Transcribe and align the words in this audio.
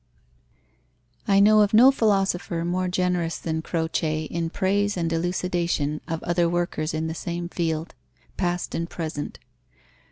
I 1.27 1.39
know 1.39 1.61
of 1.61 1.75
no 1.75 1.91
philosopher 1.91 2.65
more 2.65 2.87
generous 2.87 3.37
than 3.37 3.61
Croce 3.61 4.23
in 4.31 4.49
praise 4.49 4.97
and 4.97 5.13
elucidation 5.13 6.01
of 6.07 6.23
other 6.23 6.49
workers 6.49 6.95
in 6.95 7.05
the 7.05 7.13
same 7.13 7.49
field, 7.49 7.93
past 8.35 8.73
and 8.73 8.89
present. 8.89 9.37